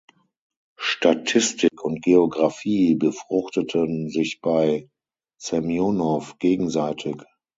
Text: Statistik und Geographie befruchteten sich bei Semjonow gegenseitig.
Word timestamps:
Statistik 0.79 1.83
und 1.83 2.01
Geographie 2.03 2.95
befruchteten 2.95 4.09
sich 4.09 4.41
bei 4.41 4.89
Semjonow 5.39 6.39
gegenseitig. 6.39 7.21